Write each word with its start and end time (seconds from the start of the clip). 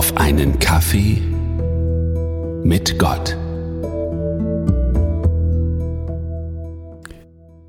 auf 0.00 0.16
einen 0.16 0.58
Kaffee 0.58 1.20
mit 2.64 2.98
Gott. 2.98 3.36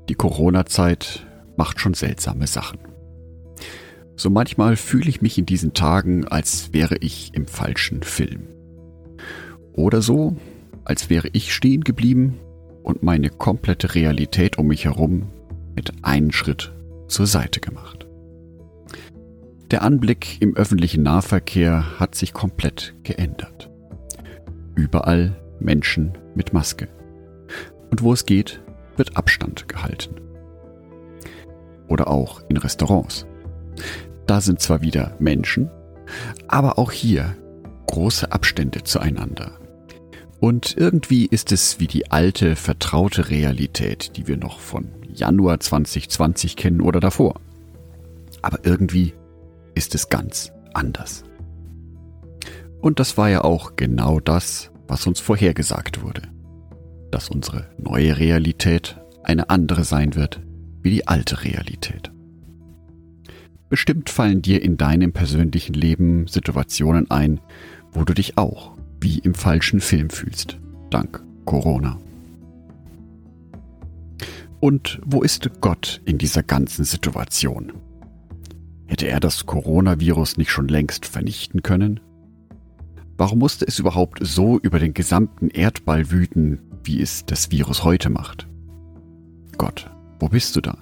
Die 0.08 0.14
Corona-Zeit 0.14 1.26
macht 1.58 1.78
schon 1.78 1.92
seltsame 1.92 2.46
Sachen. 2.46 2.78
So 4.16 4.30
manchmal 4.30 4.76
fühle 4.76 5.10
ich 5.10 5.20
mich 5.20 5.36
in 5.36 5.44
diesen 5.44 5.74
Tagen, 5.74 6.26
als 6.26 6.72
wäre 6.72 6.96
ich 7.00 7.34
im 7.34 7.46
falschen 7.46 8.02
Film. 8.02 8.44
Oder 9.74 10.00
so, 10.00 10.34
als 10.86 11.10
wäre 11.10 11.28
ich 11.34 11.52
stehen 11.52 11.84
geblieben 11.84 12.38
und 12.82 13.02
meine 13.02 13.28
komplette 13.28 13.94
Realität 13.94 14.56
um 14.56 14.68
mich 14.68 14.86
herum 14.86 15.28
mit 15.76 16.02
einem 16.02 16.32
Schritt 16.32 16.72
zur 17.08 17.26
Seite 17.26 17.60
gemacht. 17.60 18.06
Der 19.72 19.80
Anblick 19.80 20.36
im 20.42 20.54
öffentlichen 20.54 21.02
Nahverkehr 21.02 21.98
hat 21.98 22.14
sich 22.14 22.34
komplett 22.34 22.94
geändert. 23.04 23.70
Überall 24.74 25.34
Menschen 25.60 26.18
mit 26.34 26.52
Maske. 26.52 26.88
Und 27.90 28.02
wo 28.02 28.12
es 28.12 28.26
geht, 28.26 28.60
wird 28.98 29.16
Abstand 29.16 29.70
gehalten. 29.70 30.16
Oder 31.88 32.08
auch 32.08 32.42
in 32.50 32.58
Restaurants. 32.58 33.26
Da 34.26 34.42
sind 34.42 34.60
zwar 34.60 34.82
wieder 34.82 35.16
Menschen, 35.18 35.70
aber 36.48 36.78
auch 36.78 36.92
hier 36.92 37.34
große 37.86 38.30
Abstände 38.30 38.82
zueinander. 38.82 39.52
Und 40.38 40.76
irgendwie 40.76 41.24
ist 41.24 41.50
es 41.50 41.80
wie 41.80 41.86
die 41.86 42.10
alte, 42.10 42.56
vertraute 42.56 43.30
Realität, 43.30 44.18
die 44.18 44.28
wir 44.28 44.36
noch 44.36 44.60
von 44.60 44.90
Januar 45.08 45.60
2020 45.60 46.56
kennen 46.56 46.82
oder 46.82 47.00
davor. 47.00 47.40
Aber 48.42 48.58
irgendwie 48.64 49.14
ist 49.74 49.94
es 49.94 50.08
ganz 50.08 50.52
anders. 50.74 51.24
Und 52.80 52.98
das 52.98 53.16
war 53.16 53.30
ja 53.30 53.44
auch 53.44 53.76
genau 53.76 54.20
das, 54.20 54.70
was 54.88 55.06
uns 55.06 55.20
vorhergesagt 55.20 56.02
wurde. 56.02 56.22
Dass 57.10 57.28
unsere 57.28 57.70
neue 57.78 58.18
Realität 58.18 58.98
eine 59.22 59.50
andere 59.50 59.84
sein 59.84 60.14
wird 60.14 60.40
wie 60.82 60.90
die 60.90 61.06
alte 61.06 61.44
Realität. 61.44 62.10
Bestimmt 63.68 64.10
fallen 64.10 64.42
dir 64.42 64.62
in 64.62 64.76
deinem 64.76 65.12
persönlichen 65.12 65.74
Leben 65.74 66.26
Situationen 66.26 67.10
ein, 67.10 67.40
wo 67.92 68.04
du 68.04 68.12
dich 68.12 68.36
auch 68.36 68.76
wie 69.00 69.18
im 69.18 69.34
falschen 69.34 69.80
Film 69.80 70.10
fühlst, 70.10 70.58
dank 70.90 71.22
Corona. 71.44 71.98
Und 74.60 75.00
wo 75.04 75.22
ist 75.22 75.60
Gott 75.60 76.00
in 76.04 76.18
dieser 76.18 76.42
ganzen 76.42 76.84
Situation? 76.84 77.72
Hätte 78.92 79.08
er 79.08 79.20
das 79.20 79.46
Coronavirus 79.46 80.36
nicht 80.36 80.50
schon 80.50 80.68
längst 80.68 81.06
vernichten 81.06 81.62
können? 81.62 81.98
Warum 83.16 83.38
musste 83.38 83.66
es 83.66 83.78
überhaupt 83.78 84.18
so 84.20 84.58
über 84.58 84.78
den 84.78 84.92
gesamten 84.92 85.48
Erdball 85.48 86.10
wüten, 86.10 86.58
wie 86.84 87.00
es 87.00 87.24
das 87.24 87.50
Virus 87.50 87.84
heute 87.84 88.10
macht? 88.10 88.46
Gott, 89.56 89.90
wo 90.20 90.28
bist 90.28 90.56
du 90.56 90.60
da? 90.60 90.76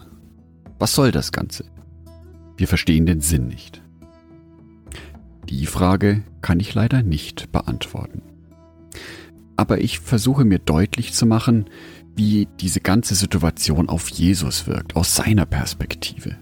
Was 0.81 0.93
soll 0.93 1.13
das 1.13 1.31
Ganze? 1.31 1.67
Wir 2.57 2.67
verstehen 2.67 3.07
den 3.07 3.21
Sinn 3.21 3.47
nicht. 3.47 3.81
Die 5.49 5.67
Frage 5.67 6.25
kann 6.43 6.59
ich 6.59 6.75
leider 6.75 7.05
nicht 7.05 7.53
beantworten. 7.53 8.23
Aber 9.57 9.81
ich 9.81 10.01
versuche 10.01 10.45
mir 10.45 10.59
deutlich 10.59 11.13
zu 11.13 11.27
machen, 11.27 11.67
wie 12.17 12.49
diese 12.59 12.81
ganze 12.81 13.15
Situation 13.15 13.89
auf 13.89 14.09
Jesus 14.09 14.67
wirkt, 14.67 14.97
aus 14.97 15.15
seiner 15.15 15.47
Perspektive. 15.47 16.39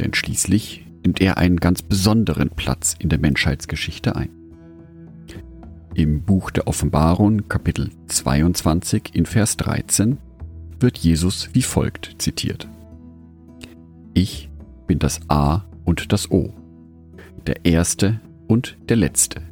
Denn 0.00 0.14
schließlich 0.14 0.86
nimmt 1.04 1.20
er 1.20 1.38
einen 1.38 1.58
ganz 1.58 1.82
besonderen 1.82 2.50
Platz 2.50 2.96
in 2.98 3.08
der 3.08 3.18
Menschheitsgeschichte 3.18 4.16
ein. 4.16 4.30
Im 5.94 6.22
Buch 6.22 6.50
der 6.50 6.66
Offenbarung, 6.66 7.48
Kapitel 7.48 7.90
22 8.08 9.14
in 9.14 9.26
Vers 9.26 9.56
13, 9.58 10.18
wird 10.80 10.98
Jesus 10.98 11.50
wie 11.52 11.62
folgt 11.62 12.16
zitiert. 12.18 12.68
Ich 14.12 14.50
bin 14.86 14.98
das 14.98 15.20
A 15.28 15.64
und 15.84 16.12
das 16.12 16.30
O, 16.30 16.52
der 17.46 17.64
Erste 17.64 18.20
und 18.48 18.76
der 18.88 18.96
Letzte, 18.96 19.42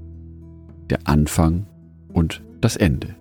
der 0.91 1.01
Anfang 1.05 1.67
und 2.13 2.43
das 2.61 2.77
Ende. 2.77 3.15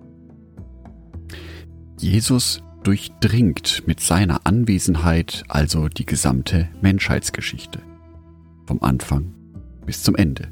Jesus 1.98 2.62
durchdringt 2.82 3.86
mit 3.86 4.00
seiner 4.00 4.46
Anwesenheit 4.46 5.44
also 5.48 5.88
die 5.88 6.06
gesamte 6.06 6.68
Menschheitsgeschichte, 6.80 7.80
vom 8.66 8.82
Anfang 8.82 9.34
bis 9.86 10.02
zum 10.02 10.16
Ende. 10.16 10.48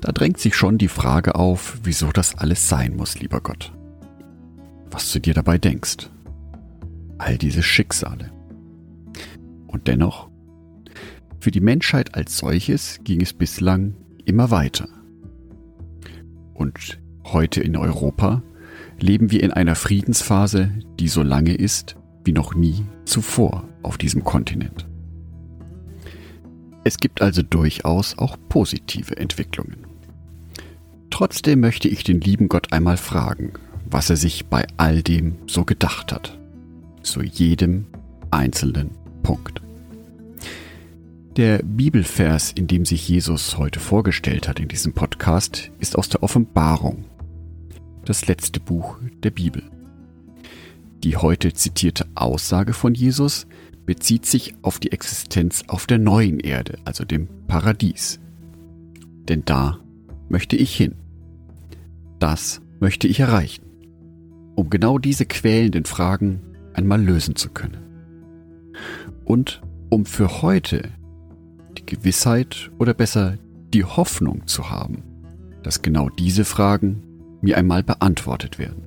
Da 0.00 0.12
drängt 0.12 0.38
sich 0.38 0.54
schon 0.54 0.78
die 0.78 0.88
Frage 0.88 1.34
auf, 1.34 1.78
wieso 1.82 2.12
das 2.12 2.36
alles 2.36 2.68
sein 2.68 2.96
muss, 2.96 3.18
lieber 3.18 3.40
Gott. 3.40 3.72
Was 4.90 5.12
du 5.12 5.20
dir 5.20 5.34
dabei 5.34 5.58
denkst. 5.58 6.10
All 7.18 7.38
diese 7.38 7.62
Schicksale. 7.62 8.30
Und 9.66 9.88
dennoch 9.88 10.28
für 11.40 11.50
die 11.50 11.60
Menschheit 11.60 12.14
als 12.14 12.38
solches 12.38 12.98
ging 13.04 13.20
es 13.20 13.32
bislang 13.32 13.94
immer 14.24 14.50
weiter. 14.50 14.88
Und 16.54 16.98
heute 17.24 17.60
in 17.60 17.76
Europa 17.76 18.42
leben 18.98 19.30
wir 19.30 19.42
in 19.42 19.52
einer 19.52 19.74
Friedensphase, 19.74 20.70
die 20.98 21.08
so 21.08 21.22
lange 21.22 21.54
ist 21.54 21.96
wie 22.24 22.32
noch 22.32 22.54
nie 22.54 22.84
zuvor 23.04 23.68
auf 23.82 23.98
diesem 23.98 24.24
Kontinent. 24.24 24.86
Es 26.84 26.98
gibt 26.98 27.22
also 27.22 27.42
durchaus 27.42 28.18
auch 28.18 28.36
positive 28.48 29.16
Entwicklungen. 29.16 29.86
Trotzdem 31.10 31.60
möchte 31.60 31.88
ich 31.88 32.04
den 32.04 32.20
lieben 32.20 32.48
Gott 32.48 32.72
einmal 32.72 32.96
fragen, 32.96 33.52
was 33.88 34.10
er 34.10 34.16
sich 34.16 34.46
bei 34.46 34.66
all 34.76 35.02
dem 35.02 35.36
so 35.46 35.64
gedacht 35.64 36.12
hat. 36.12 36.38
Zu 37.02 37.22
jedem 37.22 37.86
einzelnen 38.30 38.90
Punkt. 39.22 39.62
Der 41.36 41.58
Bibelvers, 41.62 42.52
in 42.52 42.66
dem 42.66 42.84
sich 42.84 43.08
Jesus 43.08 43.58
heute 43.58 43.78
vorgestellt 43.78 44.48
hat 44.48 44.58
in 44.58 44.68
diesem 44.68 44.94
Podcast, 44.94 45.70
ist 45.78 45.96
aus 45.96 46.08
der 46.08 46.22
Offenbarung, 46.22 47.04
das 48.06 48.26
letzte 48.26 48.60
Buch 48.60 48.98
der 49.22 49.30
Bibel. 49.30 49.62
Die 51.04 51.16
heute 51.16 51.52
zitierte 51.52 52.06
Aussage 52.14 52.72
von 52.72 52.94
Jesus 52.94 53.46
bezieht 53.84 54.26
sich 54.26 54.54
auf 54.62 54.78
die 54.78 54.92
Existenz 54.92 55.64
auf 55.68 55.86
der 55.86 55.98
neuen 55.98 56.40
Erde, 56.40 56.78
also 56.84 57.04
dem 57.04 57.28
Paradies. 57.46 58.18
Denn 59.28 59.42
da 59.44 59.78
möchte 60.28 60.56
ich 60.56 60.74
hin. 60.74 60.94
Das 62.18 62.60
möchte 62.80 63.06
ich 63.06 63.20
erreichen, 63.20 63.64
um 64.54 64.70
genau 64.70 64.98
diese 64.98 65.26
quälenden 65.26 65.84
Fragen 65.84 66.40
einmal 66.74 67.02
lösen 67.02 67.36
zu 67.36 67.50
können. 67.50 67.78
Und 69.24 69.62
um 69.90 70.06
für 70.06 70.42
heute 70.42 70.90
die 71.78 71.86
Gewissheit 71.86 72.70
oder 72.78 72.94
besser 72.94 73.38
die 73.72 73.84
Hoffnung 73.84 74.46
zu 74.46 74.70
haben, 74.70 75.02
dass 75.62 75.82
genau 75.82 76.08
diese 76.08 76.44
Fragen 76.44 77.02
mir 77.46 77.56
einmal 77.56 77.84
beantwortet 77.84 78.58
werden. 78.58 78.82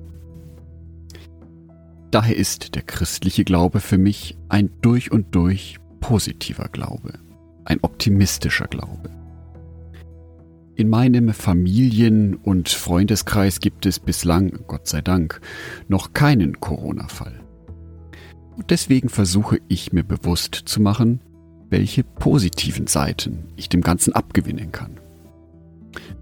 Daher 2.10 2.36
ist 2.36 2.74
der 2.74 2.82
christliche 2.82 3.44
Glaube 3.44 3.80
für 3.80 3.96
mich 3.96 4.36
ein 4.50 4.70
durch 4.82 5.10
und 5.10 5.34
durch 5.34 5.78
positiver 6.00 6.68
Glaube, 6.68 7.14
ein 7.64 7.78
optimistischer 7.80 8.66
Glaube. 8.66 9.08
In 10.74 10.90
meinem 10.90 11.32
Familien- 11.32 12.36
und 12.36 12.68
Freundeskreis 12.68 13.60
gibt 13.60 13.86
es 13.86 13.98
bislang, 13.98 14.60
Gott 14.66 14.86
sei 14.86 15.00
Dank, 15.00 15.40
noch 15.88 16.12
keinen 16.12 16.60
Corona-Fall. 16.60 17.40
Und 18.56 18.70
deswegen 18.70 19.08
versuche 19.08 19.58
ich 19.68 19.92
mir 19.94 20.04
bewusst 20.04 20.54
zu 20.54 20.82
machen, 20.82 21.20
welche 21.70 22.04
positiven 22.04 22.86
Seiten 22.86 23.44
ich 23.56 23.70
dem 23.70 23.80
Ganzen 23.80 24.12
abgewinnen 24.12 24.70
kann. 24.70 25.00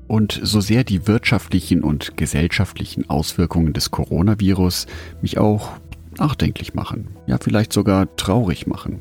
Und 0.09 0.41
so 0.43 0.61
sehr 0.63 0.85
die 0.85 1.07
wirtschaftlichen 1.07 1.85
und 1.85 2.17
gesellschaftlichen 2.17 3.09
Auswirkungen 3.11 3.75
des 3.75 3.91
Coronavirus 3.91 4.87
mich 5.21 5.39
auch 5.39 5.73
nachdenklich 6.17 6.75
machen, 6.75 7.09
ja 7.27 7.37
vielleicht 7.39 7.73
sogar 7.75 8.17
traurig 8.17 8.67
machen, 8.67 9.01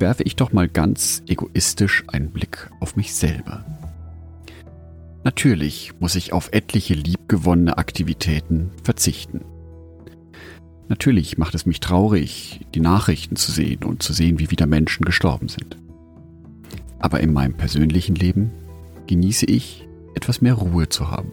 werfe 0.00 0.24
ich 0.24 0.34
doch 0.34 0.52
mal 0.52 0.68
ganz 0.68 1.22
egoistisch 1.28 2.02
einen 2.08 2.30
Blick 2.30 2.68
auf 2.80 2.96
mich 2.96 3.14
selber. 3.14 3.64
Natürlich 5.22 5.92
muss 6.00 6.16
ich 6.16 6.32
auf 6.32 6.48
etliche 6.52 6.94
liebgewonnene 6.94 7.78
Aktivitäten 7.78 8.72
verzichten. 8.82 9.42
Natürlich 10.88 11.38
macht 11.38 11.54
es 11.54 11.64
mich 11.64 11.78
traurig, 11.78 12.66
die 12.74 12.80
Nachrichten 12.80 13.36
zu 13.36 13.52
sehen 13.52 13.84
und 13.84 14.02
zu 14.02 14.12
sehen, 14.12 14.40
wie 14.40 14.50
wieder 14.50 14.66
Menschen 14.66 15.04
gestorben 15.04 15.48
sind. 15.48 15.76
Aber 16.98 17.20
in 17.20 17.32
meinem 17.32 17.54
persönlichen 17.54 18.16
Leben 18.16 18.50
genieße 19.06 19.46
ich, 19.46 19.86
etwas 20.14 20.40
mehr 20.40 20.54
Ruhe 20.54 20.88
zu 20.88 21.10
haben. 21.10 21.32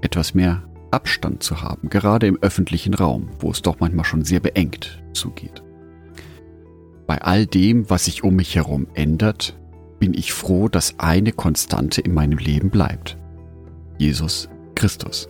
Etwas 0.00 0.34
mehr 0.34 0.62
Abstand 0.90 1.42
zu 1.42 1.62
haben, 1.62 1.88
gerade 1.88 2.26
im 2.26 2.38
öffentlichen 2.42 2.94
Raum, 2.94 3.30
wo 3.40 3.50
es 3.50 3.62
doch 3.62 3.80
manchmal 3.80 4.04
schon 4.04 4.24
sehr 4.24 4.40
beengt 4.40 5.02
zugeht. 5.14 5.62
Bei 7.06 7.22
all 7.22 7.46
dem, 7.46 7.88
was 7.88 8.04
sich 8.04 8.22
um 8.22 8.36
mich 8.36 8.54
herum 8.54 8.86
ändert, 8.94 9.58
bin 9.98 10.14
ich 10.14 10.32
froh, 10.32 10.68
dass 10.68 10.98
eine 10.98 11.32
Konstante 11.32 12.00
in 12.00 12.12
meinem 12.12 12.38
Leben 12.38 12.70
bleibt. 12.70 13.16
Jesus 13.98 14.48
Christus. 14.74 15.28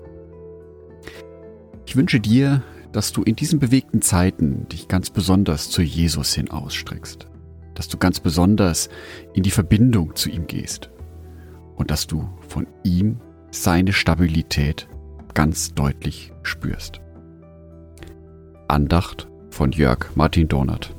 Ich 1.87 1.97
wünsche 1.97 2.21
dir, 2.21 2.63
dass 2.93 3.13
du 3.13 3.23
in 3.23 3.37
diesen 3.37 3.59
bewegten 3.59 4.03
Zeiten 4.03 4.69
dich 4.69 4.89
ganz 4.89 5.11
besonders 5.11 5.71
zu 5.71 5.83
Jesus 5.83 6.35
hin 6.35 6.51
ausstreckst, 6.51 7.29
dass 7.75 7.89
du 7.89 7.99
ganz 7.99 8.21
besonders 8.21 8.89
in 9.35 9.43
die 9.43 9.51
Verbindung 9.51 10.15
zu 10.17 10.31
ihm 10.31 10.47
gehst 10.47 10.91
und 11.83 11.91
dass 11.91 12.07
du 12.07 12.29
von 12.49 12.69
ihm 12.85 13.19
seine 13.51 13.93
Stabilität 13.93 14.89
ganz 15.35 15.75
deutlich 15.75 16.33
spürst. 16.45 17.01
Andacht 18.69 19.27
von 19.51 19.73
Jörg 19.73 20.15
Martin 20.15 20.47
Donat. 20.47 20.95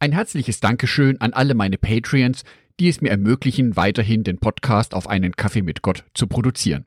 Ein 0.00 0.10
herzliches 0.10 0.58
Dankeschön 0.58 1.20
an 1.20 1.32
alle 1.32 1.54
meine 1.54 1.78
Patreons, 1.78 2.42
die 2.80 2.88
es 2.88 3.00
mir 3.00 3.10
ermöglichen, 3.10 3.76
weiterhin 3.76 4.24
den 4.24 4.38
Podcast 4.38 4.94
auf 4.94 5.06
einen 5.08 5.36
Kaffee 5.36 5.62
mit 5.62 5.80
Gott 5.82 6.04
zu 6.12 6.26
produzieren. 6.26 6.86